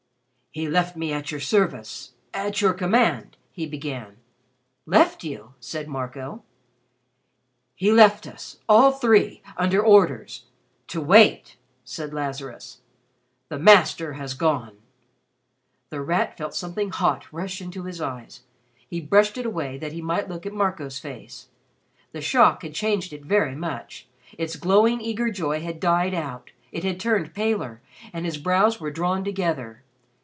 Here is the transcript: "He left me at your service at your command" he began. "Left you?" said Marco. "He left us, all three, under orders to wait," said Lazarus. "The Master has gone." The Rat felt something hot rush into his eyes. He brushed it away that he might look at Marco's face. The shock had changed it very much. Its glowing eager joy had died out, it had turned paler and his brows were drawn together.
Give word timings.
"He 0.53 0.67
left 0.67 0.97
me 0.97 1.13
at 1.13 1.31
your 1.31 1.39
service 1.39 2.11
at 2.33 2.59
your 2.59 2.73
command" 2.73 3.37
he 3.53 3.65
began. 3.65 4.17
"Left 4.85 5.23
you?" 5.23 5.53
said 5.61 5.87
Marco. 5.87 6.43
"He 7.73 7.89
left 7.93 8.27
us, 8.27 8.59
all 8.67 8.91
three, 8.91 9.41
under 9.55 9.81
orders 9.81 10.43
to 10.87 10.99
wait," 10.99 11.55
said 11.85 12.13
Lazarus. 12.13 12.81
"The 13.47 13.59
Master 13.59 14.11
has 14.15 14.33
gone." 14.33 14.79
The 15.87 16.01
Rat 16.01 16.37
felt 16.37 16.53
something 16.53 16.89
hot 16.89 17.31
rush 17.31 17.61
into 17.61 17.83
his 17.83 18.01
eyes. 18.01 18.41
He 18.85 18.99
brushed 18.99 19.37
it 19.37 19.45
away 19.45 19.77
that 19.77 19.93
he 19.93 20.01
might 20.01 20.27
look 20.27 20.45
at 20.45 20.51
Marco's 20.51 20.99
face. 20.99 21.47
The 22.11 22.19
shock 22.19 22.63
had 22.63 22.73
changed 22.73 23.13
it 23.13 23.23
very 23.23 23.55
much. 23.55 24.05
Its 24.37 24.57
glowing 24.57 24.99
eager 24.99 25.29
joy 25.31 25.61
had 25.61 25.79
died 25.79 26.13
out, 26.13 26.51
it 26.73 26.83
had 26.83 26.99
turned 26.99 27.33
paler 27.33 27.79
and 28.11 28.25
his 28.25 28.37
brows 28.37 28.81
were 28.81 28.91
drawn 28.91 29.23
together. 29.23 29.83